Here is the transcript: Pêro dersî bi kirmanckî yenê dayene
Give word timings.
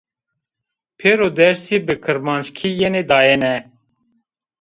Pêro 0.97 1.27
dersî 1.37 1.77
bi 1.85 1.95
kirmanckî 2.03 2.69
yenê 2.81 3.03
dayene 3.11 3.55